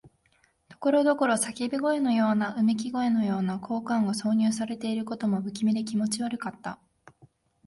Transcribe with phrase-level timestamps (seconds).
[0.67, 6.79] ところどころ叫び声のような、うめき声のような効果音が挿入されていることも、不気味で気持ち悪かった。